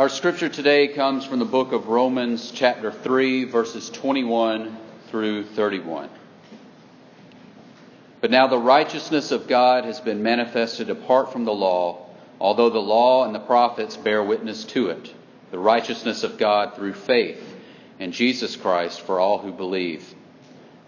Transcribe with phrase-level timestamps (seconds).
[0.00, 4.74] Our scripture today comes from the book of Romans, chapter 3, verses 21
[5.08, 6.08] through 31.
[8.22, 12.06] But now the righteousness of God has been manifested apart from the law,
[12.40, 15.12] although the law and the prophets bear witness to it,
[15.50, 17.60] the righteousness of God through faith
[17.98, 20.14] in Jesus Christ for all who believe.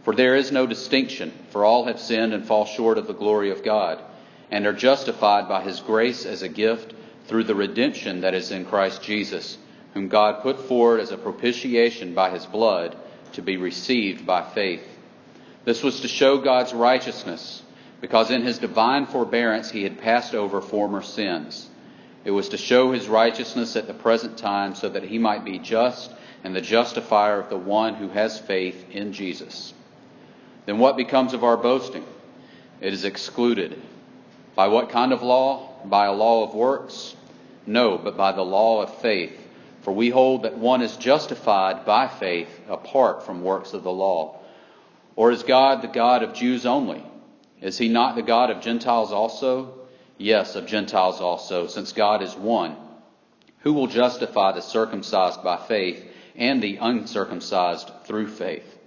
[0.04, 3.50] For there is no distinction, for all have sinned and fall short of the glory
[3.50, 4.02] of God,
[4.50, 6.94] and are justified by his grace as a gift
[7.26, 9.58] through the redemption that is in Christ Jesus,
[9.94, 12.96] whom God put forward as a propitiation by his blood
[13.32, 14.86] to be received by faith.
[15.64, 17.62] This was to show God's righteousness,
[18.00, 21.68] because in his divine forbearance he had passed over former sins.
[22.24, 25.58] It was to show his righteousness at the present time, so that he might be
[25.58, 26.12] just
[26.44, 29.72] and the justifier of the one who has faith in Jesus.
[30.66, 32.04] Then what becomes of our boasting?
[32.80, 33.80] It is excluded.
[34.54, 35.68] By what kind of law?
[35.84, 37.14] By a law of works?
[37.66, 39.38] No, but by the law of faith.
[39.82, 44.40] For we hold that one is justified by faith apart from works of the law.
[45.16, 47.04] Or is God the God of Jews only?
[47.60, 49.74] Is he not the God of Gentiles also?
[50.18, 52.76] Yes, of Gentiles also, since God is one.
[53.60, 56.04] Who will justify the circumcised by faith
[56.36, 58.78] and the uncircumcised through faith?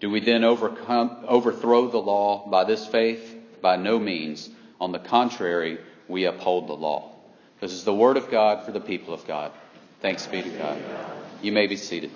[0.00, 3.38] Do we then overcome, overthrow the law by this faith?
[3.60, 4.50] By no means.
[4.80, 7.11] On the contrary, we uphold the law.
[7.62, 9.52] This is the word of God for the people of God.
[10.00, 10.82] Thanks be to God.
[11.42, 12.10] You may be seated.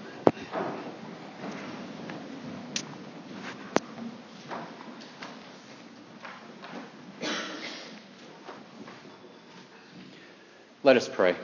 [10.82, 11.36] Let us pray.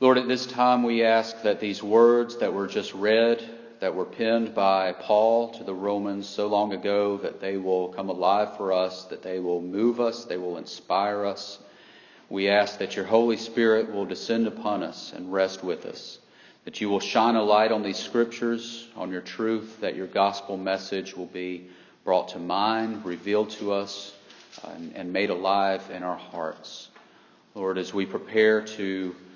[0.00, 3.48] Lord, at this time we ask that these words that were just read
[3.80, 8.08] that were penned by Paul to the Romans so long ago that they will come
[8.08, 11.58] alive for us, that they will move us, they will inspire us.
[12.28, 16.18] We ask that your Holy Spirit will descend upon us and rest with us,
[16.64, 20.56] that you will shine a light on these scriptures, on your truth, that your gospel
[20.56, 21.68] message will be
[22.04, 24.12] brought to mind, revealed to us,
[24.64, 26.88] and, and made alive in our hearts.
[27.54, 29.27] Lord, as we prepare to uh,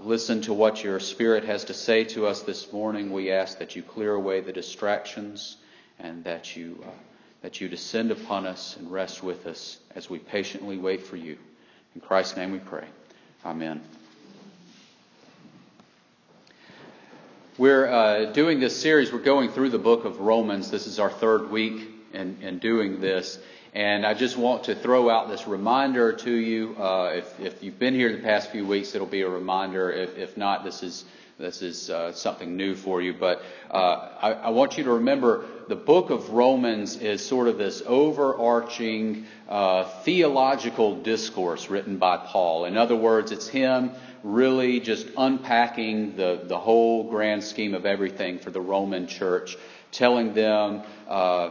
[0.00, 3.12] listen to what your Spirit has to say to us this morning.
[3.12, 5.56] We ask that you clear away the distractions
[5.98, 6.90] and that you, uh,
[7.42, 11.38] that you descend upon us and rest with us as we patiently wait for you.
[11.94, 12.86] In Christ's name we pray.
[13.44, 13.80] Amen.
[17.58, 19.12] We're uh, doing this series.
[19.12, 20.70] We're going through the book of Romans.
[20.70, 23.38] This is our third week in, in doing this.
[23.76, 26.74] And I just want to throw out this reminder to you.
[26.78, 29.90] Uh, if, if, you've been here the past few weeks, it'll be a reminder.
[29.90, 31.04] If, if not, this is
[31.38, 33.12] this is uh, something new for you.
[33.12, 37.58] But uh, I, I, want you to remember the book of Romans is sort of
[37.58, 42.64] this overarching uh, theological discourse written by Paul.
[42.64, 43.90] In other words, it's him
[44.22, 49.58] really just unpacking the the whole grand scheme of everything for the Roman church,
[49.92, 51.50] telling them uh,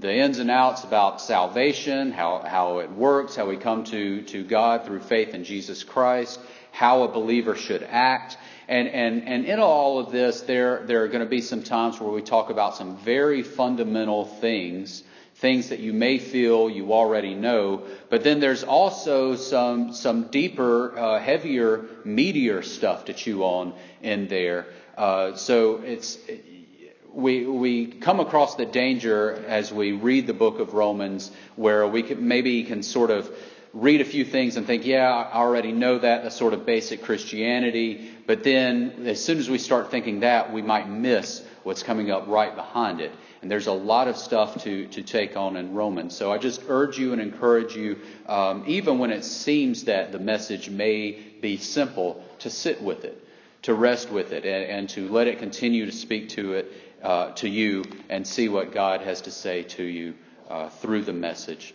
[0.00, 4.44] the ins and outs about salvation, how, how it works, how we come to, to
[4.44, 6.38] God through faith in Jesus Christ,
[6.70, 8.36] how a believer should act.
[8.68, 11.98] And, and, and in all of this, there, there are going to be some times
[11.98, 15.02] where we talk about some very fundamental things,
[15.36, 20.98] things that you may feel you already know, but then there's also some, some deeper,
[20.98, 24.66] uh, heavier, meatier stuff to chew on in there.
[24.98, 26.18] Uh, so it's,
[27.16, 32.02] we, we come across the danger as we read the book of Romans where we
[32.02, 33.34] maybe can sort of
[33.72, 36.22] read a few things and think, yeah, I already know that.
[36.22, 38.10] That's sort of basic Christianity.
[38.26, 42.26] But then as soon as we start thinking that, we might miss what's coming up
[42.28, 43.12] right behind it.
[43.40, 46.14] And there's a lot of stuff to, to take on in Romans.
[46.14, 50.18] So I just urge you and encourage you, um, even when it seems that the
[50.18, 53.26] message may be simple, to sit with it,
[53.62, 57.32] to rest with it, and, and to let it continue to speak to it uh,
[57.32, 60.14] to you and see what God has to say to you
[60.48, 61.74] uh, through the message.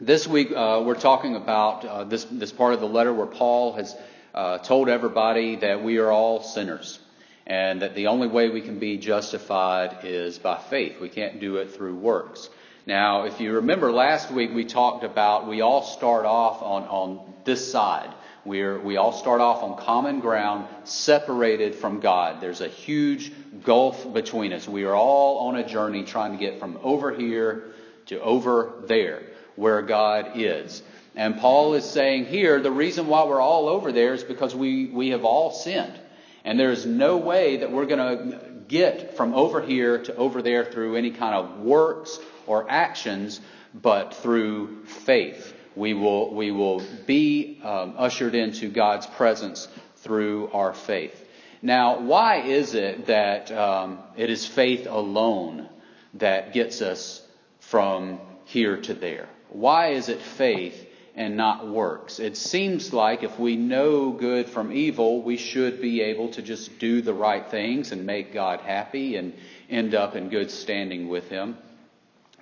[0.00, 3.74] This week, uh, we're talking about uh, this, this part of the letter where Paul
[3.74, 3.94] has
[4.34, 6.98] uh, told everybody that we are all sinners
[7.46, 11.00] and that the only way we can be justified is by faith.
[11.00, 12.48] We can't do it through works.
[12.86, 17.34] Now, if you remember last week, we talked about we all start off on, on
[17.44, 18.12] this side.
[18.44, 22.42] We're, we all start off on common ground, separated from God.
[22.42, 23.32] There's a huge
[23.64, 24.68] gulf between us.
[24.68, 27.72] We are all on a journey trying to get from over here
[28.06, 29.22] to over there,
[29.56, 30.82] where God is.
[31.16, 34.86] And Paul is saying here the reason why we're all over there is because we,
[34.86, 35.98] we have all sinned.
[36.44, 40.42] And there is no way that we're going to get from over here to over
[40.42, 43.40] there through any kind of works or actions,
[43.74, 50.72] but through faith we will, we will be um, ushered into God's presence through our
[50.72, 51.20] faith.
[51.64, 55.66] Now, why is it that um, it is faith alone
[56.12, 57.26] that gets us
[57.58, 59.30] from here to there?
[59.48, 62.20] Why is it faith and not works?
[62.20, 66.78] It seems like if we know good from evil, we should be able to just
[66.78, 69.32] do the right things and make God happy and
[69.70, 71.56] end up in good standing with Him.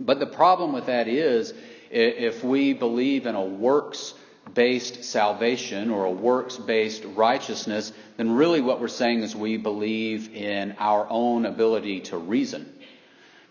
[0.01, 1.55] But the problem with that is
[1.93, 4.15] if we believe in a works
[4.55, 10.35] based salvation or a works based righteousness, then really what we're saying is we believe
[10.35, 12.73] in our own ability to reason.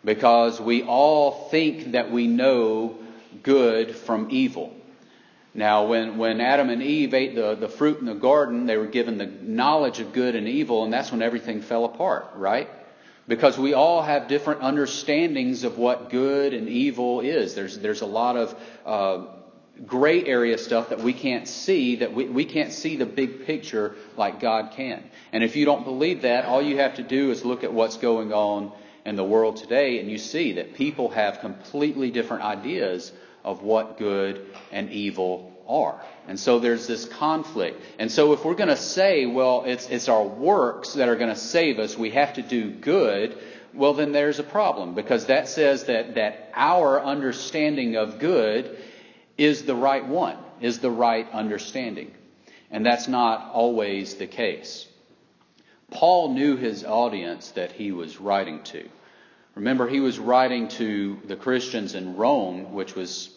[0.03, 2.97] Because we all think that we know
[3.43, 4.75] good from evil.
[5.53, 8.87] Now, when, when Adam and Eve ate the, the fruit in the garden, they were
[8.87, 12.69] given the knowledge of good and evil, and that's when everything fell apart, right?
[13.31, 17.55] because we all have different understandings of what good and evil is.
[17.55, 18.55] There's, there's a lot of
[18.85, 19.25] uh,
[19.85, 23.95] gray area stuff that we can't see, that we, we can't see the big picture
[24.17, 25.03] like God can.
[25.31, 27.97] And if you don't believe that, all you have to do is look at what's
[27.97, 28.71] going on
[29.05, 33.11] in the world today, and you see that people have completely different ideas
[33.43, 35.99] of what good and evil are.
[36.27, 37.81] And so there's this conflict.
[37.97, 41.33] And so if we're going to say, well, it's, it's our works that are going
[41.33, 43.37] to save us, we have to do good,
[43.73, 48.77] well, then there's a problem because that says that, that our understanding of good
[49.37, 52.11] is the right one, is the right understanding.
[52.69, 54.87] And that's not always the case.
[55.91, 58.87] Paul knew his audience that he was writing to.
[59.55, 63.29] Remember, he was writing to the Christians in Rome, which was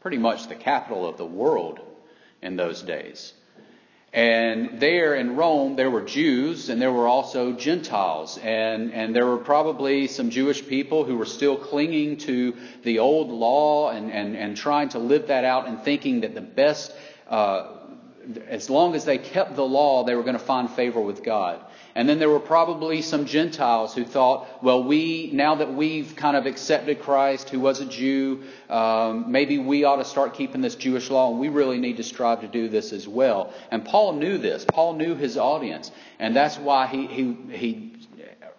[0.00, 1.78] pretty much the capital of the world
[2.42, 3.32] in those days.
[4.12, 8.38] And there in Rome, there were Jews and there were also Gentiles.
[8.38, 13.28] And, and there were probably some Jewish people who were still clinging to the old
[13.28, 16.92] law and, and, and trying to live that out and thinking that the best,
[17.28, 17.68] uh,
[18.48, 21.64] as long as they kept the law, they were going to find favor with God.
[21.94, 26.36] And then there were probably some Gentiles who thought, well, we, now that we've kind
[26.36, 30.76] of accepted Christ, who was a Jew, um, maybe we ought to start keeping this
[30.76, 33.52] Jewish law, and we really need to strive to do this as well.
[33.70, 34.64] And Paul knew this.
[34.64, 35.90] Paul knew his audience.
[36.18, 37.92] And that's why he, he, he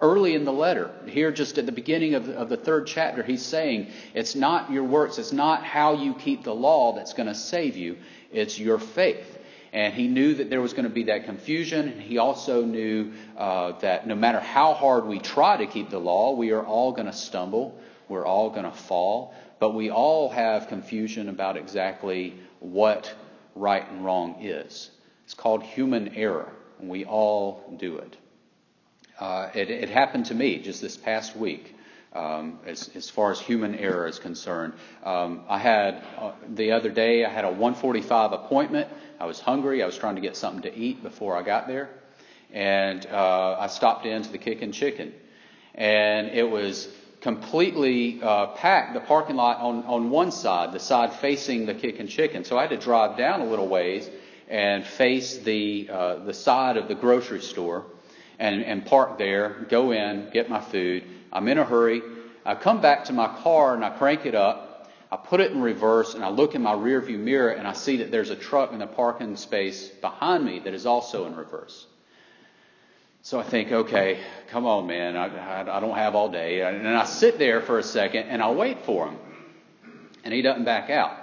[0.02, 3.46] early in the letter, here just at the beginning of of the third chapter, he's
[3.46, 7.36] saying, it's not your works, it's not how you keep the law that's going to
[7.36, 7.98] save you,
[8.32, 9.38] it's your faith.
[9.74, 11.88] And he knew that there was going to be that confusion.
[11.88, 16.00] And he also knew uh, that no matter how hard we try to keep the
[16.00, 17.80] law, we are all going to stumble.
[18.10, 19.34] We're all going to fall.
[19.60, 23.14] But we all have confusion about exactly what
[23.56, 24.90] right and wrong is.
[25.24, 28.18] It's called human error, and we all do it.
[29.20, 31.76] Uh, it, it happened to me just this past week
[32.14, 34.74] um, as, as, far as human error is concerned.
[35.04, 38.90] Um, I had uh, the other day I had a 145 appointment.
[39.20, 39.82] I was hungry.
[39.82, 41.90] I was trying to get something to eat before I got there,
[42.52, 45.14] and uh, I stopped into the Kickin' Chicken,
[45.74, 46.90] and it was
[47.22, 48.94] completely uh, packed.
[48.94, 52.44] The parking lot on on one side, the side facing the Kickin' Chicken.
[52.44, 54.10] So I had to drive down a little ways
[54.50, 57.86] and face the uh, the side of the grocery store,
[58.38, 62.02] and and park there, go in, get my food I'm in a hurry.
[62.46, 64.90] I come back to my car and I crank it up.
[65.12, 67.98] I put it in reverse and I look in my rearview mirror and I see
[67.98, 71.86] that there's a truck in the parking space behind me that is also in reverse.
[73.24, 75.16] So I think, okay, come on, man.
[75.16, 76.62] I, I, I don't have all day.
[76.62, 79.18] And I sit there for a second and I wait for him.
[80.24, 81.18] And he doesn't back out.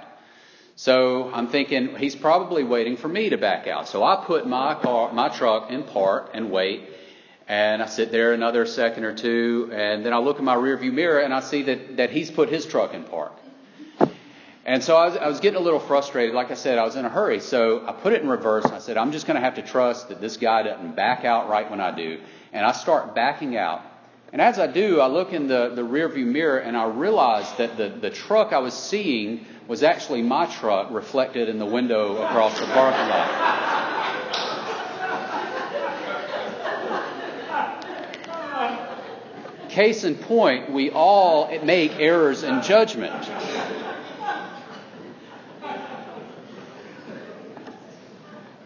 [0.76, 3.88] So I'm thinking he's probably waiting for me to back out.
[3.88, 6.88] So I put my car, my truck in park and wait.
[7.48, 10.92] And I sit there another second or two, and then I look in my rearview
[10.92, 13.32] mirror and I see that, that he's put his truck in park.
[14.66, 16.34] And so I was, I was getting a little frustrated.
[16.34, 17.40] Like I said, I was in a hurry.
[17.40, 18.66] So I put it in reverse.
[18.66, 21.48] I said, I'm just going to have to trust that this guy doesn't back out
[21.48, 22.20] right when I do.
[22.52, 23.80] And I start backing out.
[24.30, 27.78] And as I do, I look in the, the rearview mirror and I realize that
[27.78, 32.60] the, the truck I was seeing was actually my truck reflected in the window across
[32.60, 33.57] the parking lot.
[39.78, 43.14] Case in point, we all make errors in judgment.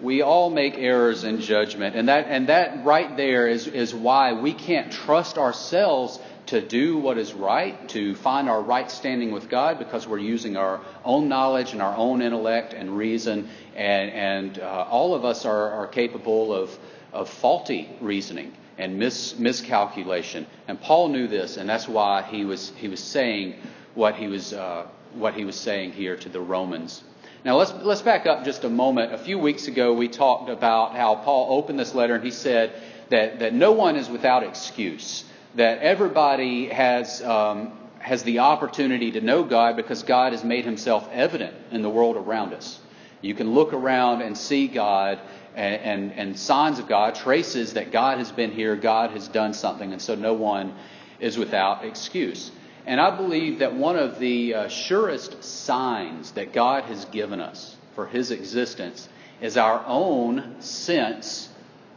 [0.00, 1.96] We all make errors in judgment.
[1.96, 6.96] And that, and that right there is, is why we can't trust ourselves to do
[6.96, 11.28] what is right, to find our right standing with God, because we're using our own
[11.28, 13.50] knowledge and our own intellect and reason.
[13.76, 16.74] And, and uh, all of us are, are capable of,
[17.12, 20.46] of faulty reasoning and mis- miscalculation.
[20.68, 23.56] And Paul knew this, and that's why he was he was saying
[23.94, 27.02] what he was uh, what he was saying here to the Romans.
[27.44, 29.12] Now let's let's back up just a moment.
[29.12, 32.72] A few weeks ago we talked about how Paul opened this letter and he said
[33.10, 35.24] that that no one is without excuse.
[35.56, 41.08] That everybody has um, has the opportunity to know God because God has made Himself
[41.12, 42.78] evident in the world around us.
[43.20, 45.20] You can look around and see God
[45.54, 49.54] and, and, and signs of God, traces that God has been here, God has done
[49.54, 50.74] something, and so no one
[51.20, 52.50] is without excuse.
[52.86, 57.76] And I believe that one of the uh, surest signs that God has given us
[57.94, 59.08] for His existence
[59.40, 61.48] is our own sense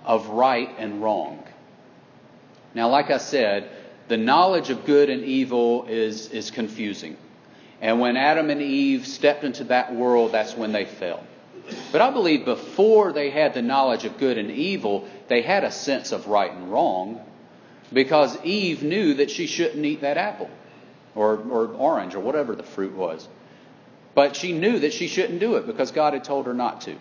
[0.03, 1.43] of right and wrong.
[2.73, 3.69] Now, like I said,
[4.07, 7.17] the knowledge of good and evil is, is confusing.
[7.81, 11.23] And when Adam and Eve stepped into that world, that's when they fell.
[11.91, 15.71] But I believe before they had the knowledge of good and evil, they had a
[15.71, 17.21] sense of right and wrong
[17.91, 20.49] because Eve knew that she shouldn't eat that apple
[21.13, 23.27] or, or orange or whatever the fruit was.
[24.13, 26.95] But she knew that she shouldn't do it because God had told her not to.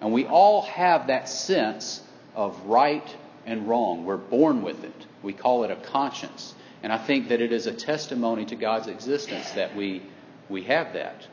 [0.00, 2.02] And we all have that sense
[2.34, 4.04] of right and wrong.
[4.04, 5.06] We're born with it.
[5.22, 6.54] We call it a conscience.
[6.82, 10.02] And I think that it is a testimony to God's existence that we,
[10.48, 11.26] we have that.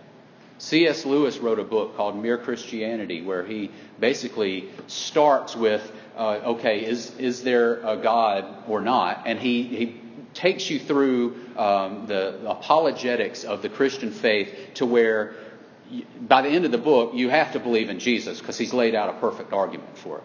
[0.58, 1.06] C.S.
[1.06, 7.16] Lewis wrote a book called Mere Christianity, where he basically starts with, uh, okay, is,
[7.18, 9.24] is there a God or not?
[9.26, 10.02] And he, he
[10.34, 15.36] takes you through um, the apologetics of the Christian faith to where,
[16.22, 18.96] by the end of the book, you have to believe in Jesus because he's laid
[18.96, 20.24] out a perfect argument for it.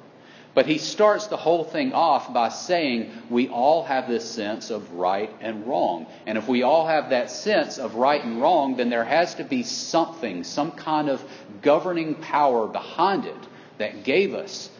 [0.52, 4.92] But he starts the whole thing off by saying we all have this sense of
[4.92, 6.06] right and wrong.
[6.26, 9.44] And if we all have that sense of right and wrong, then there has to
[9.44, 11.22] be something, some kind of
[11.62, 14.70] governing power behind it that gave us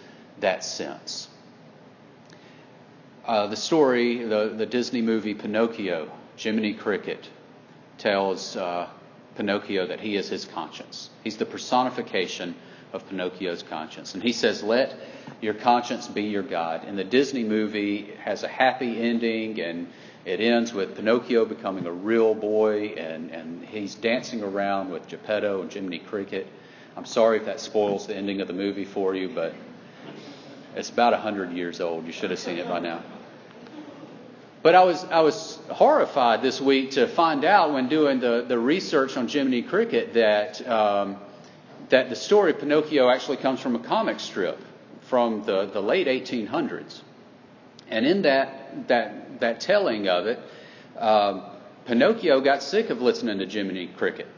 [0.40, 1.28] that sense.
[3.24, 7.28] Uh, the story, the, the Disney movie Pinocchio, Jiminy Cricket
[7.98, 8.88] tells uh,
[9.36, 11.10] Pinocchio that he is his conscience.
[11.22, 12.56] He's the personification
[12.92, 14.14] of Pinocchio's conscience.
[14.14, 14.94] And he says, Let
[15.40, 16.82] your conscience be your guide.
[16.85, 19.88] And the Disney movie has a happy ending, and
[20.25, 25.62] it ends with Pinocchio becoming a real boy, and, and he's dancing around with Geppetto
[25.62, 26.47] and Jiminy Cricket.
[26.97, 29.54] I'm sorry if that spoils the ending of the movie for you, but
[30.76, 32.06] it's about 100 years old.
[32.06, 33.02] You should have seen it by now.
[34.62, 38.59] But I was, I was horrified this week to find out when doing the, the
[38.59, 40.66] research on Jiminy Cricket that.
[40.68, 41.16] Um,
[41.90, 44.59] that the story of Pinocchio actually comes from a comic strip
[45.02, 47.00] from the, the late 1800s.
[47.88, 50.38] And in that, that, that telling of it,
[50.97, 51.42] um,
[51.87, 54.28] Pinocchio got sick of listening to Jiminy Cricket.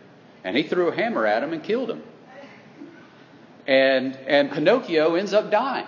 [0.44, 2.02] And he threw a hammer at him and killed him.
[3.66, 5.87] And, and Pinocchio ends up dying.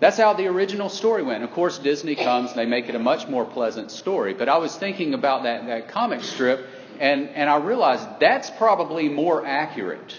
[0.00, 1.42] That's how the original story went.
[1.42, 4.34] Of course, Disney comes and they make it a much more pleasant story.
[4.34, 6.66] But I was thinking about that, that comic strip,
[7.00, 10.14] and, and I realized that's probably more accurate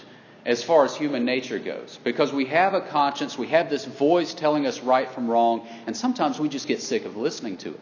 [0.46, 1.98] as far as human nature goes.
[2.04, 5.96] Because we have a conscience, we have this voice telling us right from wrong, and
[5.96, 7.80] sometimes we just get sick of listening to it.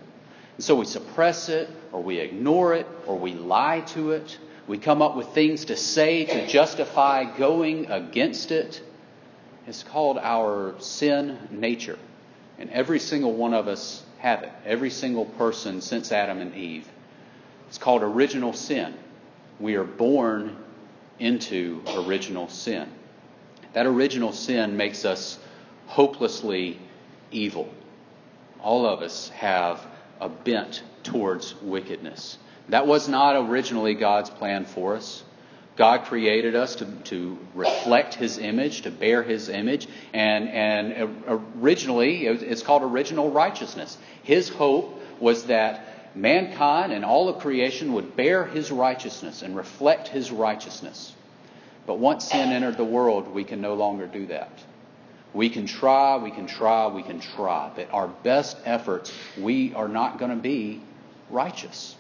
[0.56, 4.38] And so we suppress it, or we ignore it, or we lie to it.
[4.66, 8.82] We come up with things to say to justify going against it.
[9.66, 11.98] It's called our sin nature.
[12.58, 14.52] And every single one of us have it.
[14.64, 16.88] Every single person since Adam and Eve.
[17.68, 18.94] It's called original sin.
[19.60, 20.63] We are born
[21.18, 22.88] into original sin.
[23.72, 25.38] That original sin makes us
[25.86, 26.78] hopelessly
[27.30, 27.68] evil.
[28.60, 29.84] All of us have
[30.20, 32.38] a bent towards wickedness.
[32.68, 35.22] That was not originally God's plan for us.
[35.76, 42.26] God created us to, to reflect His image, to bear His image, and, and originally,
[42.26, 43.98] it's called original righteousness.
[44.22, 50.08] His hope was that mankind and all of creation would bear his righteousness and reflect
[50.08, 51.12] his righteousness.
[51.86, 54.50] But once sin entered the world, we can no longer do that.
[55.32, 59.88] We can try, we can try, we can try, but our best efforts, we are
[59.88, 60.80] not going to be
[61.28, 61.96] righteous.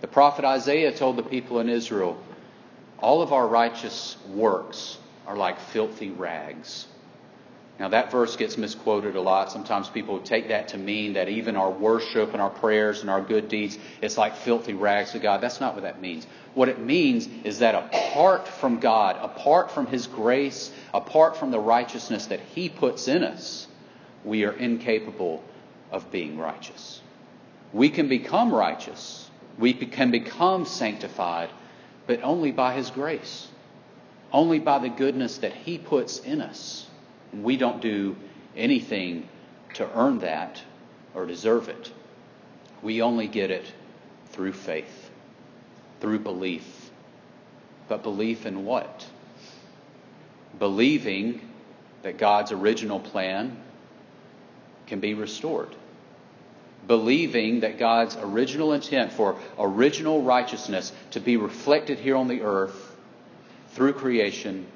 [0.00, 2.20] The prophet Isaiah told the people in Israel,
[2.98, 6.86] all of our righteous works are like filthy rags.
[7.78, 9.52] Now, that verse gets misquoted a lot.
[9.52, 13.20] Sometimes people take that to mean that even our worship and our prayers and our
[13.20, 15.40] good deeds, it's like filthy rags to God.
[15.40, 16.26] That's not what that means.
[16.54, 21.60] What it means is that apart from God, apart from His grace, apart from the
[21.60, 23.68] righteousness that He puts in us,
[24.24, 25.44] we are incapable
[25.92, 27.00] of being righteous.
[27.72, 31.50] We can become righteous, we can become sanctified,
[32.08, 33.46] but only by His grace,
[34.32, 36.87] only by the goodness that He puts in us.
[37.32, 38.16] We don't do
[38.56, 39.28] anything
[39.74, 40.62] to earn that
[41.14, 41.92] or deserve it.
[42.82, 43.64] We only get it
[44.30, 45.10] through faith,
[46.00, 46.90] through belief.
[47.88, 49.06] But belief in what?
[50.58, 51.40] believing
[52.02, 53.56] that God's original plan
[54.86, 55.74] can be restored.
[56.86, 62.96] Believing that God's original intent for original righteousness to be reflected here on the earth
[63.72, 64.66] through creation,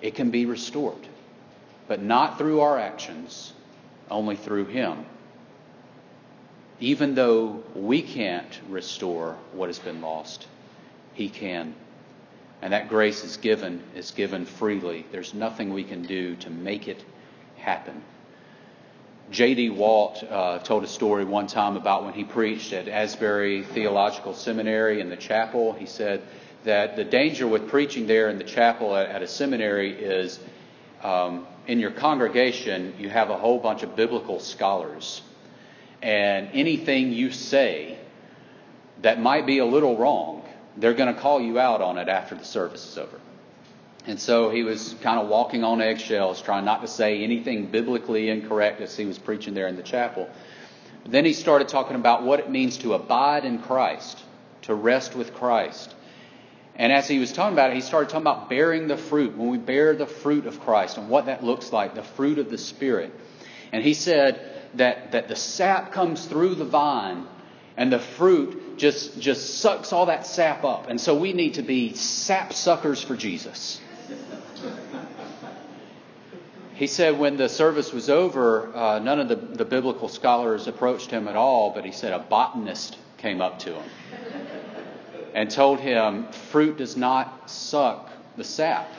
[0.00, 1.06] it can be restored.
[1.90, 3.52] But not through our actions,
[4.08, 5.06] only through Him.
[6.78, 10.46] Even though we can't restore what has been lost,
[11.14, 11.74] He can.
[12.62, 15.04] And that grace is given, is given freely.
[15.10, 17.04] There's nothing we can do to make it
[17.56, 18.04] happen.
[19.32, 19.70] J.D.
[19.70, 25.00] Walt uh, told a story one time about when he preached at Asbury Theological Seminary
[25.00, 25.72] in the chapel.
[25.72, 26.22] He said
[26.62, 30.38] that the danger with preaching there in the chapel at, at a seminary is
[31.02, 35.22] um, in your congregation, you have a whole bunch of biblical scholars.
[36.02, 37.98] And anything you say
[39.02, 40.40] that might be a little wrong
[40.76, 43.20] they're going to call you out on it after the service is over.
[44.06, 48.30] And so he was kind of walking on eggshells, trying not to say anything biblically
[48.30, 50.28] incorrect as he was preaching there in the chapel.
[51.02, 54.22] But then he started talking about what it means to abide in Christ,
[54.62, 55.94] to rest with Christ.
[56.76, 59.50] And as he was talking about it, he started talking about bearing the fruit, when
[59.50, 62.58] we bear the fruit of Christ and what that looks like, the fruit of the
[62.58, 63.12] Spirit.
[63.72, 64.40] And he said
[64.74, 67.26] that, that the sap comes through the vine
[67.76, 70.88] and the fruit just just sucks all that sap up.
[70.88, 73.80] And so we need to be sap suckers for Jesus.
[76.74, 81.10] He said when the service was over, uh, none of the, the biblical scholars approached
[81.10, 83.84] him at all, but he said a botanist came up to him
[85.34, 88.90] and told him fruit does not suck the sap.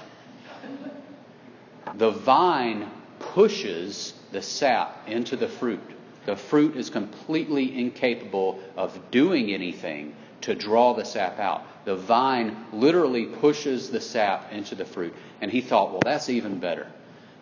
[1.95, 5.81] The vine pushes the sap into the fruit.
[6.25, 11.63] The fruit is completely incapable of doing anything to draw the sap out.
[11.85, 15.13] The vine literally pushes the sap into the fruit.
[15.41, 16.87] And he thought, well, that's even better.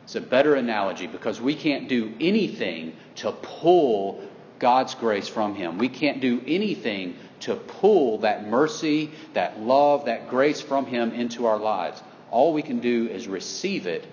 [0.03, 4.23] It's a better analogy because we can't do anything to pull
[4.57, 5.77] God's grace from him.
[5.77, 11.45] We can't do anything to pull that mercy, that love, that grace from him into
[11.45, 12.01] our lives.
[12.31, 14.05] All we can do is receive it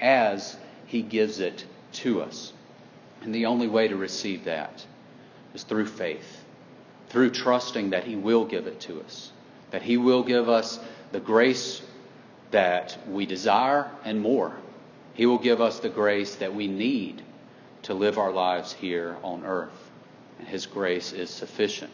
[0.00, 2.52] as he gives it to us.
[3.22, 4.84] And the only way to receive that
[5.54, 6.44] is through faith,
[7.08, 9.32] through trusting that He will give it to us,
[9.70, 10.78] that He will give us
[11.12, 11.80] the grace
[12.50, 14.54] that we desire and more.
[15.14, 17.22] He will give us the grace that we need
[17.82, 19.90] to live our lives here on earth.
[20.38, 21.92] And His grace is sufficient.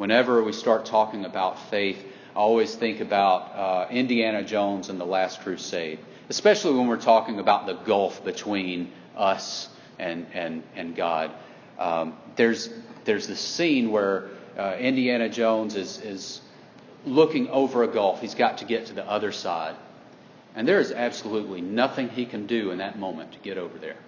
[0.00, 2.02] Whenever we start talking about faith,
[2.34, 5.98] I always think about uh, Indiana Jones and the Last Crusade,
[6.30, 11.32] especially when we're talking about the gulf between us and and and God.
[11.78, 12.70] Um, there's
[13.04, 16.40] there's this scene where uh, Indiana Jones is is
[17.04, 18.22] looking over a gulf.
[18.22, 19.76] He's got to get to the other side,
[20.54, 23.98] and there is absolutely nothing he can do in that moment to get over there.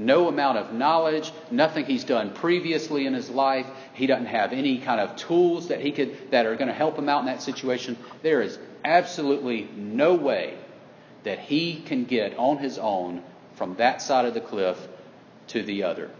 [0.00, 3.66] No amount of knowledge, nothing he's done previously in his life.
[3.92, 6.98] He doesn't have any kind of tools that he could that are going to help
[6.98, 7.98] him out in that situation.
[8.22, 10.56] There is absolutely no way
[11.24, 13.22] that he can get on his own
[13.56, 14.78] from that side of the cliff
[15.48, 16.10] to the other.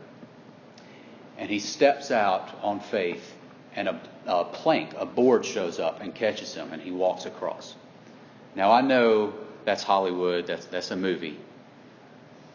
[1.38, 3.34] And he steps out on faith,
[3.74, 7.74] and a, a plank, a board shows up and catches him, and he walks across.
[8.54, 9.32] Now, I know
[9.64, 11.38] that's Hollywood, that's, that's a movie.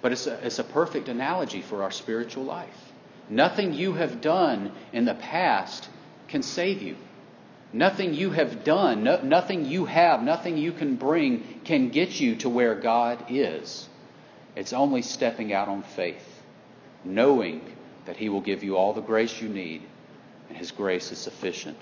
[0.01, 2.93] But it's a, it's a perfect analogy for our spiritual life.
[3.29, 5.89] Nothing you have done in the past
[6.27, 6.95] can save you.
[7.73, 12.35] Nothing you have done, no, nothing you have, nothing you can bring can get you
[12.37, 13.89] to where God is.
[14.55, 16.41] It's only stepping out on faith,
[17.03, 17.61] knowing
[18.05, 19.81] that He will give you all the grace you need,
[20.47, 21.77] and His grace is sufficient.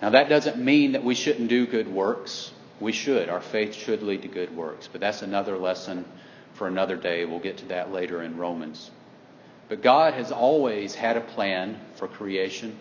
[0.00, 2.50] Now, that doesn't mean that we shouldn't do good works.
[2.80, 3.28] We should.
[3.28, 4.88] Our faith should lead to good works.
[4.90, 6.04] But that's another lesson
[6.54, 7.24] for another day.
[7.24, 8.90] We'll get to that later in Romans.
[9.68, 12.76] But God has always had a plan for creation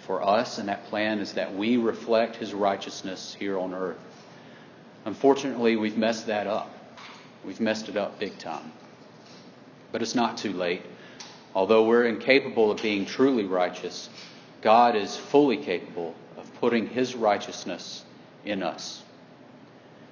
[0.00, 3.98] for us, and that plan is that we reflect His righteousness here on earth.
[5.04, 6.70] Unfortunately, we've messed that up.
[7.44, 8.72] We've messed it up big time.
[9.92, 10.82] But it's not too late.
[11.54, 14.08] Although we're incapable of being truly righteous,
[14.60, 18.04] God is fully capable of putting His righteousness
[18.44, 19.02] in us.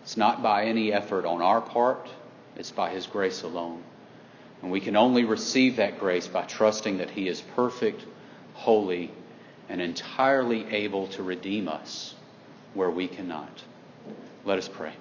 [0.02, 2.08] It's not by any effort on our part,
[2.56, 3.82] it's by His grace alone.
[4.62, 8.04] And we can only receive that grace by trusting that He is perfect,
[8.54, 9.10] holy,
[9.68, 12.14] and entirely able to redeem us
[12.74, 13.62] where we cannot.
[14.44, 14.94] Let us pray.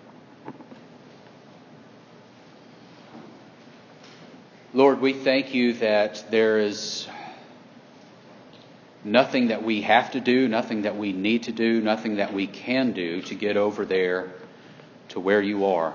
[4.74, 7.08] Lord, we thank you that there is
[9.04, 12.48] nothing that we have to do, nothing that we need to do, nothing that we
[12.48, 14.32] can do to get over there
[15.10, 15.94] to where you are.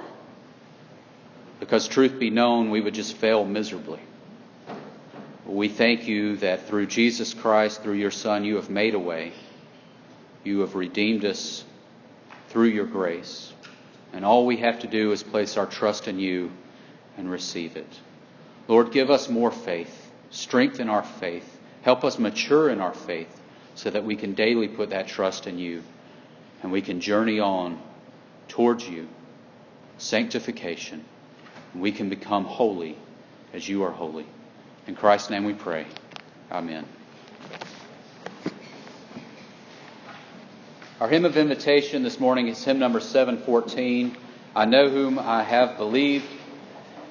[1.61, 4.01] Because, truth be known, we would just fail miserably.
[5.47, 9.33] We thank you that through Jesus Christ, through your Son, you have made a way.
[10.45, 11.65] You have redeemed us
[12.49, 13.53] through your grace.
[14.13, 16.51] And all we have to do is place our trust in you
[17.17, 18.01] and receive it.
[18.69, 23.41] Lord, give us more faith, strengthen our faith, help us mature in our faith
[23.75, 25.83] so that we can daily put that trust in you
[26.63, 27.81] and we can journey on
[28.49, 29.09] towards you,
[29.99, 31.05] sanctification,
[31.77, 32.97] and we can become holy
[33.53, 34.25] as you are holy.
[34.87, 35.87] In Christ's name we pray.
[36.51, 36.87] Amen.
[41.03, 44.17] Our hymn of invitation this morning is hymn number 714.
[44.55, 46.25] I know whom I have believed.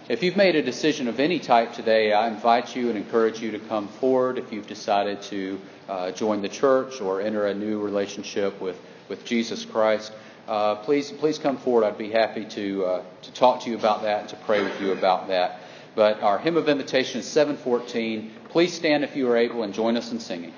[0.10, 3.52] If you've made a decision of any type today, I invite you and encourage you
[3.52, 7.80] to come forward if you've decided to uh, join the church or enter a new
[7.80, 10.12] relationship with, with Jesus Christ.
[10.48, 11.84] Uh, please, please come forward.
[11.86, 14.80] I'd be happy to, uh, to talk to you about that and to pray with
[14.80, 15.60] you about that.
[15.96, 18.32] But our hymn of invitation is 714.
[18.50, 20.54] Please stand if you are able and join us in singing.